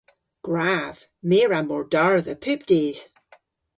[0.45, 0.95] Gwrav.
[1.27, 3.01] My a wra mordardha pub dydh.